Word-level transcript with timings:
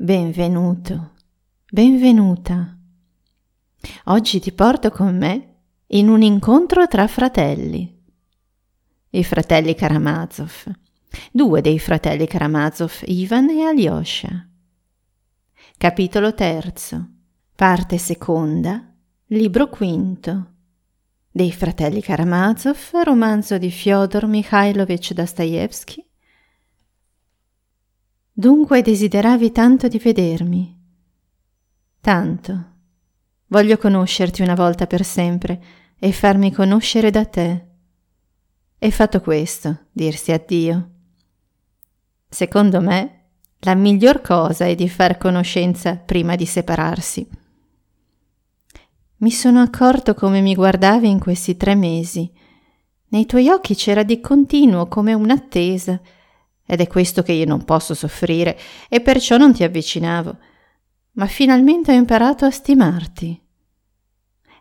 Benvenuto, 0.00 1.14
benvenuta. 1.68 2.78
Oggi 4.04 4.38
ti 4.38 4.52
porto 4.52 4.90
con 4.90 5.18
me 5.18 5.56
in 5.88 6.08
un 6.08 6.22
incontro 6.22 6.86
tra 6.86 7.08
fratelli. 7.08 8.00
I 9.10 9.24
fratelli 9.24 9.74
Karamazov, 9.74 10.70
due 11.32 11.60
dei 11.62 11.80
fratelli 11.80 12.28
Karamazov, 12.28 13.02
Ivan 13.06 13.50
e 13.50 13.62
Alyosha. 13.64 14.48
Capitolo 15.76 16.32
terzo, 16.32 17.08
parte 17.56 17.98
seconda, 17.98 18.94
libro 19.26 19.68
quinto. 19.68 20.52
Dei 21.28 21.50
fratelli 21.50 22.00
Karamazov, 22.00 22.90
romanzo 23.02 23.58
di 23.58 23.72
Fyodor 23.72 24.26
Mikhailovich 24.26 25.12
Dostoevsky, 25.12 26.07
Dunque 28.38 28.82
desideravi 28.82 29.50
tanto 29.50 29.88
di 29.88 29.98
vedermi. 29.98 30.80
Tanto. 32.00 32.66
Voglio 33.48 33.76
conoscerti 33.78 34.42
una 34.42 34.54
volta 34.54 34.86
per 34.86 35.04
sempre 35.04 35.60
e 35.98 36.12
farmi 36.12 36.52
conoscere 36.52 37.10
da 37.10 37.24
te. 37.24 37.66
E 38.78 38.90
fatto 38.92 39.20
questo, 39.22 39.86
dirsi 39.90 40.30
addio. 40.30 40.90
Secondo 42.28 42.80
me, 42.80 43.24
la 43.58 43.74
miglior 43.74 44.20
cosa 44.20 44.66
è 44.66 44.76
di 44.76 44.88
far 44.88 45.18
conoscenza 45.18 45.96
prima 45.96 46.36
di 46.36 46.46
separarsi. 46.46 47.28
Mi 49.16 49.32
sono 49.32 49.60
accorto 49.60 50.14
come 50.14 50.42
mi 50.42 50.54
guardavi 50.54 51.08
in 51.08 51.18
questi 51.18 51.56
tre 51.56 51.74
mesi. 51.74 52.32
Nei 53.08 53.26
tuoi 53.26 53.48
occhi 53.48 53.74
c'era 53.74 54.04
di 54.04 54.20
continuo 54.20 54.86
come 54.86 55.12
un'attesa 55.12 56.00
ed 56.70 56.82
è 56.82 56.86
questo 56.86 57.22
che 57.22 57.32
io 57.32 57.46
non 57.46 57.64
posso 57.64 57.94
soffrire 57.94 58.58
e 58.90 59.00
perciò 59.00 59.38
non 59.38 59.54
ti 59.54 59.64
avvicinavo. 59.64 60.36
Ma 61.12 61.26
finalmente 61.26 61.92
ho 61.92 61.94
imparato 61.94 62.44
a 62.44 62.50
stimarti. 62.50 63.42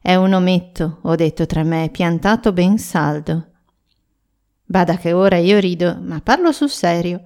È 0.01 0.15
un 0.15 0.31
ometto, 0.31 0.99
ho 1.01 1.15
detto 1.15 1.45
tra 1.45 1.63
me, 1.63 1.89
piantato 1.91 2.53
ben 2.53 2.77
saldo. 2.77 3.47
Bada 4.63 4.95
che 4.95 5.11
ora 5.11 5.35
io 5.35 5.59
rido, 5.59 5.99
ma 6.01 6.21
parlo 6.21 6.53
sul 6.53 6.69
serio. 6.69 7.21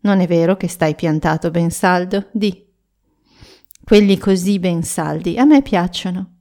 Non 0.00 0.20
è 0.20 0.26
vero 0.26 0.54
che 0.58 0.68
stai 0.68 0.94
piantato 0.94 1.50
ben 1.50 1.70
saldo? 1.70 2.26
Di. 2.30 2.68
Quelli 3.82 4.18
così 4.18 4.58
ben 4.58 4.82
saldi 4.82 5.38
a 5.38 5.46
me 5.46 5.62
piacciono, 5.62 6.34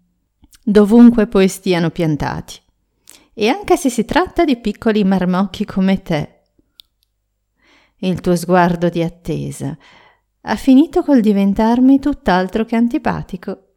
dovunque 0.61 1.27
poi 1.27 1.47
stiano 1.47 1.91
piantati. 1.91 2.59
E 3.33 3.47
anche 3.47 3.77
se 3.77 3.89
si 3.89 4.03
tratta 4.03 4.43
di 4.43 4.58
piccoli 4.58 5.05
marmocchi 5.05 5.64
come 5.64 6.02
te, 6.02 6.38
il 8.00 8.22
tuo 8.22 8.36
sguardo 8.36 8.89
di 8.89 9.03
attesa 9.03 9.78
ha 10.42 10.55
finito 10.55 11.03
col 11.03 11.19
diventarmi 11.19 12.00
tutt'altro 12.00 12.66
che 12.66 12.75
antipatico. 12.75 13.73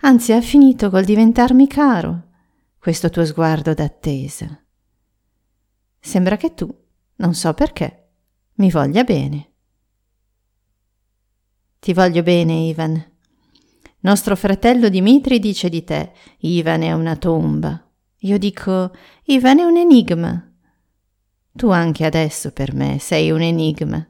Anzi, 0.00 0.32
ha 0.32 0.40
finito 0.40 0.90
col 0.90 1.04
diventarmi 1.04 1.66
caro, 1.66 2.28
questo 2.78 3.10
tuo 3.10 3.24
sguardo 3.24 3.74
d'attesa. 3.74 4.64
Sembra 5.98 6.36
che 6.36 6.54
tu, 6.54 6.72
non 7.16 7.34
so 7.34 7.52
perché, 7.54 8.10
mi 8.54 8.70
voglia 8.70 9.02
bene. 9.02 9.50
Ti 11.78 11.92
voglio 11.94 12.22
bene, 12.22 12.52
Ivan. 12.52 13.10
Nostro 14.00 14.36
fratello 14.36 14.88
Dimitri 14.88 15.38
dice 15.38 15.68
di 15.68 15.82
te, 15.82 16.12
Ivan 16.40 16.82
è 16.82 16.92
una 16.92 17.16
tomba. 17.16 17.88
Io 18.18 18.38
dico, 18.38 18.92
Ivan 19.24 19.58
è 19.58 19.64
un 19.64 19.76
enigma. 19.76 20.51
Tu 21.54 21.68
anche 21.68 22.04
adesso 22.04 22.52
per 22.52 22.74
me 22.74 22.98
sei 22.98 23.30
un 23.30 23.42
enigma, 23.42 24.06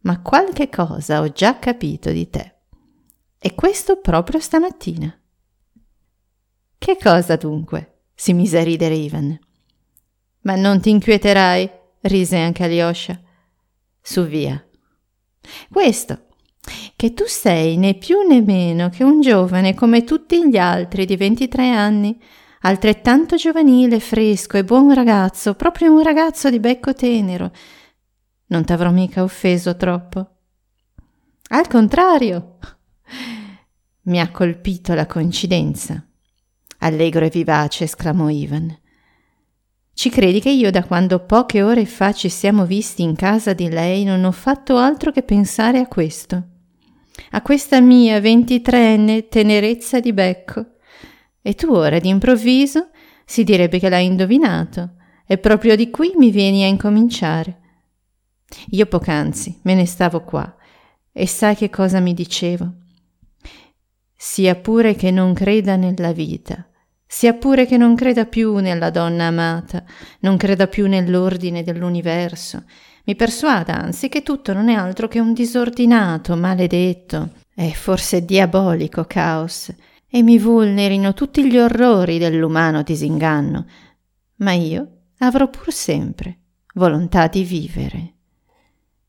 ma 0.00 0.20
qualche 0.20 0.68
cosa 0.68 1.20
ho 1.20 1.30
già 1.30 1.58
capito 1.58 2.10
di 2.10 2.28
te. 2.28 2.54
E 3.38 3.54
questo 3.54 4.00
proprio 4.00 4.40
stamattina. 4.40 5.16
Che 6.76 6.98
cosa 7.00 7.36
dunque? 7.36 7.94
si 8.14 8.32
mise 8.32 8.60
a 8.60 8.62
ridere 8.62 8.94
Ivan. 8.94 9.38
Ma 10.42 10.54
non 10.54 10.80
ti 10.80 10.90
inquieterai, 10.90 11.70
rise 12.02 12.38
anche 12.38 12.64
Alyosha. 12.64 13.20
Su 14.00 14.24
via. 14.24 14.62
Questo, 15.70 16.26
che 16.96 17.14
tu 17.14 17.24
sei 17.26 17.76
né 17.76 17.94
più 17.94 18.20
né 18.20 18.40
meno 18.40 18.88
che 18.88 19.02
un 19.02 19.20
giovane 19.20 19.74
come 19.74 20.04
tutti 20.04 20.48
gli 20.48 20.56
altri 20.56 21.06
di 21.06 21.16
23 21.16 21.70
anni, 21.70 22.20
altrettanto 22.64 23.36
giovanile, 23.36 24.00
fresco 24.00 24.56
e 24.56 24.64
buon 24.64 24.92
ragazzo, 24.94 25.54
proprio 25.54 25.92
un 25.92 26.02
ragazzo 26.02 26.50
di 26.50 26.60
becco 26.60 26.94
tenero. 26.94 27.52
Non 28.46 28.64
t'avrò 28.64 28.90
mica 28.90 29.22
offeso 29.22 29.76
troppo. 29.76 30.28
Al 31.48 31.68
contrario, 31.68 32.58
mi 34.04 34.18
ha 34.18 34.30
colpito 34.30 34.94
la 34.94 35.06
coincidenza. 35.06 36.02
Allegro 36.78 37.24
e 37.26 37.30
vivace, 37.30 37.84
esclamò 37.84 38.28
Ivan. 38.28 38.76
Ci 39.92 40.10
credi 40.10 40.40
che 40.40 40.50
io 40.50 40.70
da 40.70 40.84
quando 40.84 41.20
poche 41.20 41.62
ore 41.62 41.84
fa 41.86 42.12
ci 42.12 42.28
siamo 42.28 42.66
visti 42.66 43.02
in 43.02 43.14
casa 43.14 43.52
di 43.52 43.68
lei 43.68 44.02
non 44.04 44.24
ho 44.24 44.32
fatto 44.32 44.76
altro 44.76 45.12
che 45.12 45.22
pensare 45.22 45.78
a 45.78 45.86
questo, 45.86 46.42
a 47.30 47.42
questa 47.42 47.80
mia 47.80 48.20
ventitreenne 48.20 49.28
tenerezza 49.28 50.00
di 50.00 50.12
becco 50.12 50.74
e 51.46 51.54
tu 51.54 51.70
ora 51.70 51.98
d'improvviso 51.98 52.88
si 53.26 53.44
direbbe 53.44 53.78
che 53.78 53.90
l'hai 53.90 54.06
indovinato, 54.06 54.94
e 55.26 55.36
proprio 55.36 55.76
di 55.76 55.90
qui 55.90 56.12
mi 56.16 56.30
vieni 56.30 56.64
a 56.64 56.66
incominciare. 56.66 57.60
Io 58.68 58.86
poc'anzi 58.86 59.60
me 59.64 59.74
ne 59.74 59.84
stavo 59.84 60.22
qua, 60.22 60.56
e 61.12 61.26
sai 61.26 61.54
che 61.54 61.68
cosa 61.68 62.00
mi 62.00 62.14
dicevo? 62.14 62.72
Sia 64.16 64.54
pure 64.54 64.94
che 64.94 65.10
non 65.10 65.34
creda 65.34 65.76
nella 65.76 66.12
vita, 66.12 66.66
sia 67.06 67.34
pure 67.34 67.66
che 67.66 67.76
non 67.76 67.94
creda 67.94 68.24
più 68.24 68.56
nella 68.56 68.88
donna 68.88 69.26
amata, 69.26 69.84
non 70.20 70.38
creda 70.38 70.66
più 70.66 70.88
nell'ordine 70.88 71.62
dell'universo, 71.62 72.64
mi 73.04 73.14
persuada 73.16 73.74
anzi 73.74 74.08
che 74.08 74.22
tutto 74.22 74.54
non 74.54 74.70
è 74.70 74.74
altro 74.74 75.08
che 75.08 75.20
un 75.20 75.34
disordinato, 75.34 76.36
maledetto 76.36 77.32
e 77.54 77.74
forse 77.74 78.24
diabolico 78.24 79.04
caos, 79.04 79.70
e 80.14 80.22
mi 80.22 80.38
vulnerino 80.38 81.12
tutti 81.12 81.44
gli 81.44 81.58
orrori 81.58 82.18
dell'umano 82.18 82.84
disinganno, 82.84 83.66
ma 84.36 84.52
io 84.52 84.98
avrò 85.18 85.50
pur 85.50 85.72
sempre 85.72 86.38
volontà 86.74 87.26
di 87.26 87.42
vivere. 87.42 88.14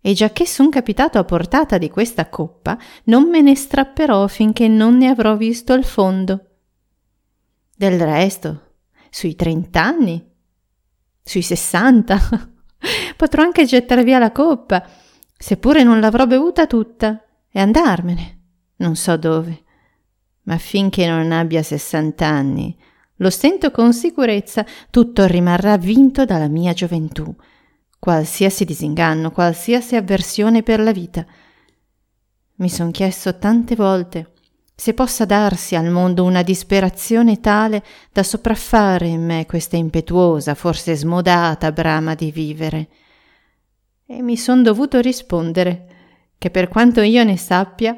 E 0.01 0.13
giacché 0.13 0.47
son 0.47 0.71
capitato 0.71 1.19
a 1.19 1.23
portata 1.23 1.77
di 1.77 1.91
questa 1.91 2.27
coppa, 2.27 2.75
non 3.03 3.29
me 3.29 3.41
ne 3.41 3.53
strapperò 3.53 4.25
finché 4.25 4.67
non 4.67 4.97
ne 4.97 5.09
avrò 5.09 5.37
visto 5.37 5.75
il 5.75 5.83
fondo. 5.83 6.43
Del 7.75 7.99
resto, 7.99 8.77
sui 9.11 9.35
trent'anni, 9.35 10.27
sui 11.21 11.43
sessanta, 11.43 12.17
potrò 13.15 13.43
anche 13.43 13.65
gettare 13.65 14.03
via 14.03 14.17
la 14.17 14.31
coppa, 14.31 14.83
seppure 15.37 15.83
non 15.83 15.99
l'avrò 15.99 16.25
bevuta 16.25 16.65
tutta, 16.65 17.23
e 17.47 17.59
andarmene, 17.59 18.39
non 18.77 18.95
so 18.95 19.15
dove 19.17 19.64
ma 20.45 20.57
finché 20.57 21.05
non 21.07 21.31
abbia 21.31 21.61
sessant'anni, 21.61 22.75
lo 23.17 23.29
sento 23.29 23.71
con 23.71 23.93
sicurezza, 23.93 24.65
tutto 24.89 25.25
rimarrà 25.25 25.77
vinto 25.77 26.25
dalla 26.25 26.47
mia 26.47 26.73
gioventù, 26.73 27.33
qualsiasi 27.97 28.65
disinganno, 28.65 29.31
qualsiasi 29.31 29.95
avversione 29.95 30.63
per 30.63 30.79
la 30.79 30.91
vita. 30.91 31.25
Mi 32.55 32.69
son 32.69 32.91
chiesto 32.91 33.37
tante 33.37 33.75
volte 33.75 34.33
se 34.77 34.93
possa 34.93 35.23
darsi 35.23 35.75
al 35.75 35.89
mondo 35.89 36.25
una 36.25 36.43
disperazione 36.43 37.39
tale 37.39 37.81
da 38.11 38.23
sopraffare 38.23 39.07
in 39.07 39.23
me 39.23 39.45
questa 39.45 39.77
impetuosa, 39.77 40.53
forse 40.53 40.95
smodata 40.95 41.71
brama 41.71 42.13
di 42.13 42.29
vivere. 42.29 42.89
E 44.05 44.21
mi 44.21 44.35
son 44.35 44.61
dovuto 44.61 44.99
rispondere 44.99 45.87
che 46.37 46.49
per 46.49 46.67
quanto 46.67 46.99
io 47.01 47.23
ne 47.23 47.37
sappia, 47.37 47.97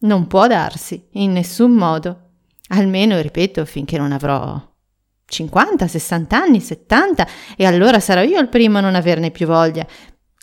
non 0.00 0.26
può 0.26 0.46
darsi, 0.46 1.08
in 1.12 1.32
nessun 1.32 1.72
modo. 1.72 2.30
Almeno, 2.68 3.20
ripeto, 3.20 3.64
finché 3.64 3.98
non 3.98 4.12
avrò 4.12 4.60
50, 5.26 5.86
60 5.86 6.36
anni, 6.36 6.60
70, 6.60 7.26
e 7.56 7.64
allora 7.64 8.00
sarò 8.00 8.22
io 8.22 8.40
il 8.40 8.48
primo 8.48 8.78
a 8.78 8.80
non 8.80 8.94
averne 8.94 9.30
più 9.30 9.46
voglia. 9.46 9.86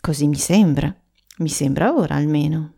Così 0.00 0.26
mi 0.26 0.36
sembra. 0.36 0.94
Mi 1.38 1.48
sembra 1.48 1.94
ora 1.94 2.14
almeno. 2.14 2.74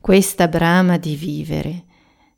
Questa 0.00 0.48
brama 0.48 0.96
di 0.98 1.16
vivere. 1.16 1.84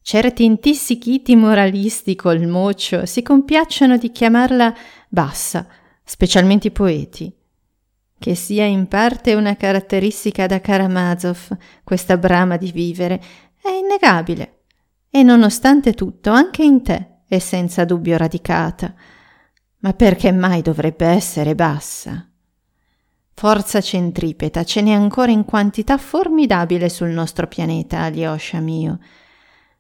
Certi 0.03 0.45
intissichiti 0.45 1.35
moralisti 1.35 2.15
col 2.15 2.47
mocio 2.47 3.07
si 3.07 3.23
compiacciono 3.23 3.97
di 3.97 4.11
chiamarla 4.11 4.75
bassa, 5.09 5.67
specialmente 6.05 6.69
i 6.69 6.73
poeti 6.73 7.35
che 8.19 8.35
sia 8.35 8.65
in 8.65 8.89
parte 8.89 9.35
una 9.35 9.57
caratteristica 9.57 10.47
da 10.47 10.61
Karamazov, 10.61 11.57
questa 11.85 12.17
brama 12.17 12.57
di 12.57 12.71
vivere, 12.73 13.23
è 13.61 13.69
innegabile. 13.69 14.63
E 15.11 15.23
nonostante 15.23 15.93
tutto, 15.95 16.31
anche 16.31 16.63
in 16.63 16.83
te 16.83 17.21
è 17.27 17.39
senza 17.39 17.85
dubbio 17.85 18.17
radicata. 18.17 18.95
Ma 19.79 19.93
perché 19.93 20.33
mai 20.33 20.63
dovrebbe 20.63 21.07
essere 21.07 21.55
bassa? 21.55 22.29
Forza 23.37 23.81
centripeta 23.81 24.65
ce 24.65 24.81
n'è 24.81 24.93
ancora 24.93 25.33
in 25.33 25.45
quantità 25.45 25.99
formidabile 25.99 26.89
sul 26.89 27.09
nostro 27.09 27.49
pianeta, 27.49 28.01
Alyosha 28.01 28.61
mio. 28.61 28.99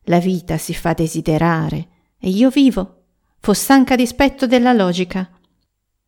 La 0.04 0.18
vita 0.18 0.58
si 0.58 0.74
fa 0.74 0.92
desiderare 0.92 1.88
e 2.18 2.30
io 2.30 2.50
vivo, 2.50 3.04
fossanca 3.38 3.94
dispetto 3.96 4.46
della 4.46 4.72
logica. 4.72 5.30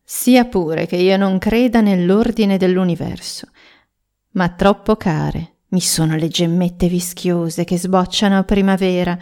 Sia 0.09 0.45
pure 0.45 0.85
che 0.85 0.95
io 0.95 1.17
non 1.17 1.37
creda 1.37 1.81
nell'ordine 1.81 2.55
dell'universo, 2.55 3.49
ma 4.31 4.47
troppo 4.47 4.95
care 4.95 5.55
mi 5.71 5.81
sono 5.81 6.15
le 6.15 6.29
gemmette 6.29 6.87
vischiose 6.87 7.65
che 7.65 7.77
sbocciano 7.77 8.37
a 8.37 8.45
primavera, 8.45 9.17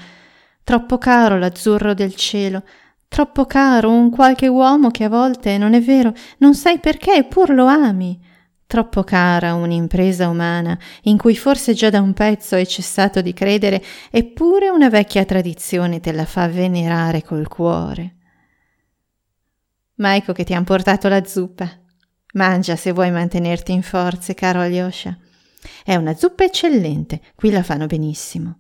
troppo 0.63 0.99
caro 0.99 1.39
l'azzurro 1.39 1.95
del 1.95 2.13
cielo, 2.13 2.63
Troppo 3.07 3.45
caro 3.45 3.89
un 3.89 4.11
qualche 4.11 4.47
uomo 4.47 4.91
che 4.91 5.05
a 5.05 5.09
volte, 5.09 5.57
non 5.57 5.73
è 5.73 5.81
vero, 5.81 6.13
non 6.39 6.53
sai 6.53 6.79
perché, 6.79 7.15
eppur 7.15 7.49
lo 7.49 7.65
ami. 7.65 8.19
Troppo 8.67 9.03
cara 9.03 9.55
un'impresa 9.55 10.27
umana 10.27 10.77
in 11.03 11.17
cui 11.17 11.35
forse 11.35 11.73
già 11.73 11.89
da 11.89 12.01
un 12.01 12.13
pezzo 12.13 12.55
hai 12.55 12.67
cessato 12.67 13.21
di 13.21 13.33
credere, 13.33 13.81
eppure 14.11 14.69
una 14.69 14.89
vecchia 14.89 15.25
tradizione 15.25 15.99
te 15.99 16.11
la 16.11 16.25
fa 16.25 16.47
venerare 16.47 17.23
col 17.23 17.47
cuore. 17.47 18.14
Ma 19.95 20.15
ecco 20.15 20.33
che 20.33 20.44
ti 20.44 20.53
han 20.53 20.63
portato 20.63 21.07
la 21.07 21.24
zuppa. 21.24 21.69
Mangia 22.33 22.75
se 22.75 22.92
vuoi 22.92 23.12
mantenerti 23.12 23.71
in 23.71 23.81
forze, 23.81 24.33
caro 24.33 24.59
Alyosha. 24.59 25.18
È 25.83 25.95
una 25.95 26.15
zuppa 26.15 26.44
eccellente, 26.44 27.21
qui 27.36 27.50
la 27.50 27.63
fanno 27.63 27.86
benissimo. 27.86 28.59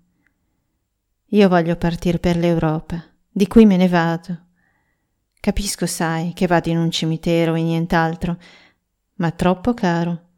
Io 1.29 1.49
voglio 1.49 1.75
partire 1.75 2.19
per 2.19 2.37
l'Europa, 2.37 3.03
di 3.29 3.47
qui 3.47 3.65
me 3.65 3.75
ne 3.77 3.87
vado. 3.87 4.43
Capisco, 5.39 5.85
sai, 5.85 6.33
che 6.33 6.47
vado 6.47 6.69
in 6.69 6.77
un 6.77 6.89
cimitero 6.89 7.55
e 7.55 7.61
nient'altro, 7.61 8.37
ma 9.15 9.31
troppo 9.31 9.73
caro, 9.73 10.29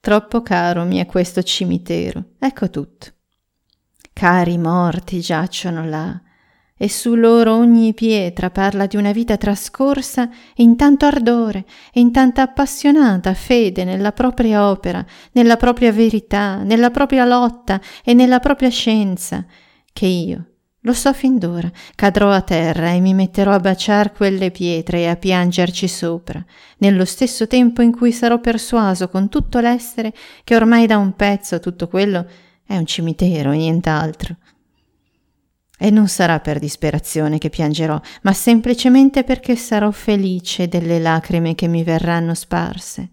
troppo 0.00 0.42
caro 0.42 0.84
mi 0.84 0.98
è 0.98 1.06
questo 1.06 1.42
cimitero. 1.42 2.32
Ecco 2.38 2.68
tutto. 2.68 3.06
Cari 4.12 4.58
morti 4.58 5.20
giacciono 5.20 5.84
là, 5.84 6.20
e 6.82 6.88
su 6.88 7.14
loro 7.14 7.56
ogni 7.56 7.92
pietra 7.92 8.48
parla 8.48 8.86
di 8.86 8.96
una 8.96 9.12
vita 9.12 9.36
trascorsa 9.36 10.30
in 10.54 10.76
tanto 10.76 11.04
ardore 11.04 11.66
e 11.92 12.00
in 12.00 12.10
tanta 12.10 12.40
appassionata 12.40 13.34
fede 13.34 13.84
nella 13.84 14.12
propria 14.12 14.66
opera, 14.66 15.04
nella 15.32 15.58
propria 15.58 15.92
verità, 15.92 16.62
nella 16.62 16.88
propria 16.88 17.26
lotta 17.26 17.78
e 18.02 18.14
nella 18.14 18.38
propria 18.40 18.70
scienza, 18.70 19.44
che 19.92 20.06
io, 20.06 20.44
lo 20.80 20.94
so 20.94 21.12
fin 21.12 21.36
d'ora, 21.36 21.70
cadrò 21.94 22.30
a 22.30 22.40
terra 22.40 22.92
e 22.92 23.00
mi 23.00 23.12
metterò 23.12 23.52
a 23.52 23.60
baciar 23.60 24.12
quelle 24.14 24.50
pietre 24.50 25.00
e 25.00 25.08
a 25.08 25.16
piangerci 25.16 25.86
sopra, 25.86 26.42
nello 26.78 27.04
stesso 27.04 27.46
tempo 27.46 27.82
in 27.82 27.94
cui 27.94 28.10
sarò 28.10 28.40
persuaso 28.40 29.10
con 29.10 29.28
tutto 29.28 29.60
l'essere 29.60 30.14
che 30.44 30.56
ormai 30.56 30.86
da 30.86 30.96
un 30.96 31.14
pezzo 31.14 31.60
tutto 31.60 31.88
quello 31.88 32.24
è 32.64 32.74
un 32.74 32.86
cimitero 32.86 33.50
e 33.50 33.58
nient'altro. 33.58 34.36
E 35.82 35.90
non 35.90 36.08
sarà 36.08 36.40
per 36.40 36.58
disperazione 36.58 37.38
che 37.38 37.48
piangerò, 37.48 37.98
ma 38.22 38.32
semplicemente 38.34 39.24
perché 39.24 39.56
sarò 39.56 39.90
felice 39.90 40.68
delle 40.68 40.98
lacrime 40.98 41.54
che 41.54 41.68
mi 41.68 41.82
verranno 41.82 42.34
sparse. 42.34 43.08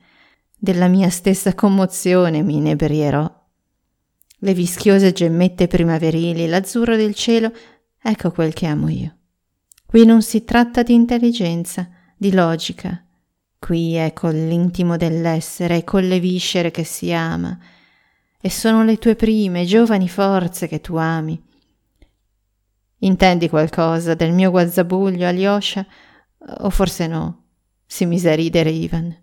Della 0.57 0.87
mia 0.87 1.09
stessa 1.09 1.55
commozione 1.55 2.41
mi 2.43 2.55
inebrierò 2.55 3.37
le 4.41 4.53
vischiose 4.53 5.13
gemmette 5.13 5.67
primaverili, 5.67 6.45
l'azzurro 6.45 6.95
del 6.95 7.15
cielo, 7.15 7.51
ecco 7.99 8.31
quel 8.31 8.53
che 8.53 8.67
amo 8.67 8.87
io. 8.87 9.15
Qui 9.85 10.05
non 10.05 10.21
si 10.21 10.43
tratta 10.43 10.83
di 10.83 10.93
intelligenza, 10.93 11.89
di 12.15 12.31
logica. 12.31 13.03
Qui 13.57 13.95
è 13.95 14.13
con 14.13 14.33
l'intimo 14.33 14.95
dell'essere 14.95 15.77
e 15.77 15.83
con 15.83 16.07
le 16.07 16.19
viscere 16.19 16.69
che 16.69 16.83
si 16.83 17.11
ama. 17.11 17.57
E 18.39 18.49
sono 18.51 18.83
le 18.83 18.97
tue 18.97 19.15
prime, 19.15 19.65
giovani 19.65 20.07
forze 20.07 20.67
che 20.67 20.81
tu 20.81 20.95
ami. 20.95 21.41
Intendi 23.07 23.47
qualcosa 23.47 24.15
del 24.15 24.33
mio 24.33 24.51
guazzabuglio, 24.51 25.27
Alyosha? 25.27 25.85
O 26.59 26.69
forse 26.69 27.07
no? 27.07 27.43
Si 27.85 28.05
mise 28.05 28.31
a 28.31 28.35
ridere 28.35 28.69
Ivan. 28.69 29.15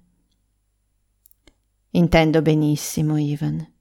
Intendo 1.91 2.41
benissimo, 2.41 3.19
Ivan. 3.19 3.73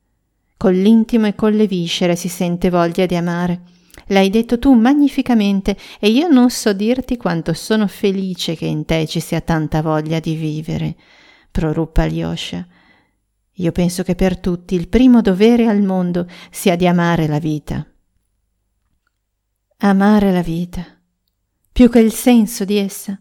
Con 0.57 0.73
l'intimo 0.73 1.27
e 1.27 1.35
con 1.35 1.53
le 1.53 1.67
viscere 1.67 2.17
si 2.17 2.27
sente 2.27 2.69
voglia 2.69 3.05
di 3.05 3.15
amare. 3.15 3.61
L'hai 4.07 4.29
detto 4.29 4.59
tu 4.59 4.73
magnificamente 4.73 5.77
e 5.99 6.09
io 6.09 6.27
non 6.27 6.49
so 6.49 6.73
dirti 6.73 7.15
quanto 7.15 7.53
sono 7.53 7.87
felice 7.87 8.55
che 8.55 8.65
in 8.65 8.83
te 8.83 9.07
ci 9.07 9.21
sia 9.21 9.39
tanta 9.39 9.81
voglia 9.81 10.19
di 10.19 10.35
vivere, 10.35 10.95
proruppa 11.49 12.03
Alyosha. 12.03 12.67
Io 13.57 13.71
penso 13.71 14.03
che 14.03 14.15
per 14.15 14.37
tutti 14.37 14.75
il 14.75 14.89
primo 14.89 15.21
dovere 15.21 15.67
al 15.67 15.81
mondo 15.81 16.27
sia 16.51 16.75
di 16.75 16.87
amare 16.87 17.27
la 17.27 17.39
vita. 17.39 17.87
Amare 19.85 20.31
la 20.31 20.41
vita, 20.41 20.81
più 21.69 21.89
che 21.89 21.99
il 21.99 22.13
senso 22.13 22.63
di 22.63 22.77
essa. 22.77 23.19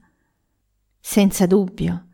Senza 1.01 1.45
dubbio. 1.45 2.07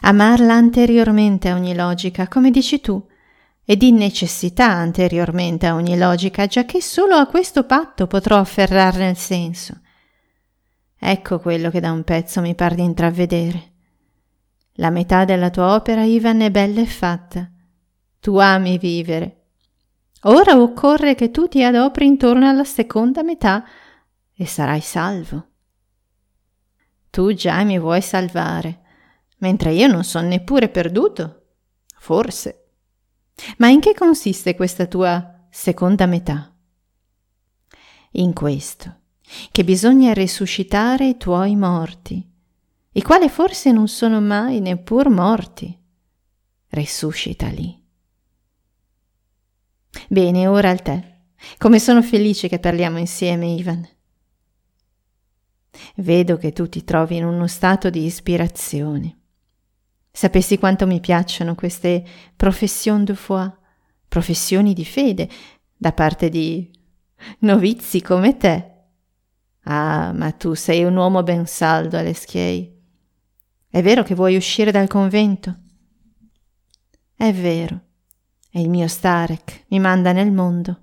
Amarla 0.00 0.54
anteriormente 0.54 1.50
a 1.50 1.56
ogni 1.56 1.74
logica, 1.74 2.26
come 2.26 2.50
dici 2.50 2.80
tu, 2.80 3.06
e 3.62 3.76
di 3.76 3.92
necessità 3.92 4.70
anteriormente 4.70 5.66
a 5.66 5.74
ogni 5.74 5.98
logica, 5.98 6.46
giacché 6.46 6.80
solo 6.80 7.16
a 7.16 7.26
questo 7.26 7.64
patto 7.64 8.06
potrò 8.06 8.38
afferrarne 8.38 9.10
il 9.10 9.16
senso. 9.18 9.80
Ecco 10.98 11.38
quello 11.38 11.68
che 11.68 11.80
da 11.80 11.92
un 11.92 12.02
pezzo 12.02 12.40
mi 12.40 12.54
par 12.54 12.74
di 12.74 12.84
intravedere. 12.84 13.72
La 14.76 14.88
metà 14.88 15.26
della 15.26 15.50
tua 15.50 15.74
opera, 15.74 16.02
Ivan, 16.02 16.40
è 16.40 16.50
bella 16.50 16.80
e 16.80 16.86
fatta. 16.86 17.46
Tu 18.20 18.38
ami 18.38 18.78
vivere. 18.78 19.48
Ora 20.22 20.58
occorre 20.58 21.14
che 21.14 21.30
tu 21.30 21.46
ti 21.46 21.62
adopri 21.62 22.06
intorno 22.06 22.48
alla 22.48 22.64
seconda 22.64 23.22
metà 23.22 23.62
e 24.42 24.46
sarai 24.46 24.80
salvo. 24.80 25.50
Tu 27.10 27.32
già 27.32 27.62
mi 27.62 27.78
vuoi 27.78 28.02
salvare, 28.02 28.80
mentre 29.38 29.72
io 29.72 29.86
non 29.86 30.02
sono 30.02 30.26
neppure 30.26 30.68
perduto. 30.68 31.42
Forse. 31.96 32.70
Ma 33.58 33.68
in 33.68 33.80
che 33.80 33.94
consiste 33.94 34.56
questa 34.56 34.86
tua 34.86 35.46
seconda 35.48 36.06
metà? 36.06 36.52
In 38.12 38.32
questo, 38.32 39.02
che 39.52 39.64
bisogna 39.64 40.12
risuscitare 40.12 41.06
i 41.06 41.16
tuoi 41.16 41.54
morti, 41.54 42.28
i 42.94 43.02
quali 43.02 43.28
forse 43.28 43.70
non 43.70 43.86
sono 43.88 44.20
mai 44.20 44.60
neppur 44.60 45.08
morti. 45.08 45.78
Risuscitali. 46.68 47.80
Bene, 50.08 50.46
ora 50.46 50.70
al 50.70 50.82
tè. 50.82 51.10
Come 51.58 51.78
sono 51.78 52.02
felice 52.02 52.48
che 52.48 52.58
parliamo 52.58 52.98
insieme, 52.98 53.46
Ivan. 53.46 53.86
Vedo 55.96 56.36
che 56.36 56.52
tu 56.52 56.68
ti 56.68 56.84
trovi 56.84 57.16
in 57.16 57.24
uno 57.24 57.46
stato 57.46 57.90
di 57.90 58.04
ispirazione. 58.04 59.18
Sapessi 60.10 60.58
quanto 60.58 60.86
mi 60.86 61.00
piacciono 61.00 61.54
queste 61.54 62.04
profession 62.36 63.04
de 63.04 63.14
foi, 63.14 63.50
professioni 64.08 64.74
di 64.74 64.84
fede, 64.84 65.28
da 65.74 65.92
parte 65.92 66.28
di 66.28 66.70
novizi 67.40 68.02
come 68.02 68.36
te. 68.36 68.70
Ah, 69.64 70.12
ma 70.12 70.32
tu 70.32 70.54
sei 70.54 70.84
un 70.84 70.96
uomo 70.96 71.22
ben 71.22 71.46
saldo, 71.46 71.96
Aleschiei. 71.96 72.80
È 73.68 73.80
vero 73.80 74.02
che 74.02 74.14
vuoi 74.14 74.36
uscire 74.36 74.70
dal 74.70 74.88
convento? 74.88 75.60
È 77.14 77.32
vero. 77.32 77.80
E 78.50 78.60
il 78.60 78.68
mio 78.68 78.86
Starek 78.86 79.64
mi 79.68 79.78
manda 79.78 80.12
nel 80.12 80.30
mondo. 80.30 80.81